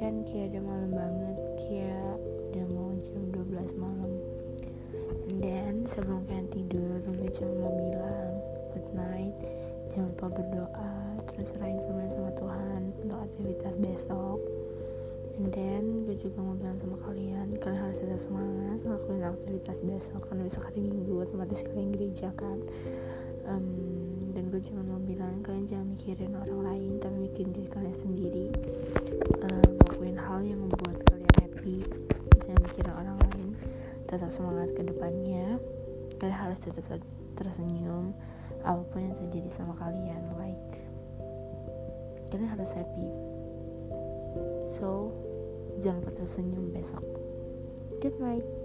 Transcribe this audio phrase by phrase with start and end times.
[0.00, 2.16] kan kayak udah malam banget kayak
[2.50, 4.12] udah mau jam 12 malam.
[5.36, 8.32] Dan sebelum kalian tidur gue cuma mau bilang
[8.72, 9.36] good night
[9.92, 10.92] jangan lupa berdoa
[11.28, 14.40] terus serahin semuanya sama Tuhan untuk aktivitas besok.
[15.36, 20.20] And then gue juga mau bilang sama kalian kalian harus tetap semangat ngelakuin aktivitas besok
[20.32, 22.58] karena besok hari minggu otomatis kalian gereja kan.
[23.44, 23.68] Um,
[24.32, 28.46] dan gue cuma mau bilang kalian jangan mikirin orang lain tapi mikirin diri kalian sendiri
[34.10, 35.62] tetap semangat ke depannya
[36.18, 36.98] kalian harus tetap
[37.38, 38.10] tersenyum
[38.66, 40.82] apa pun yang terjadi sama kalian like
[42.28, 43.08] kalian harus happy.
[44.66, 45.10] So
[45.78, 47.02] jangan lupa tersenyum besok.
[48.02, 48.59] Good night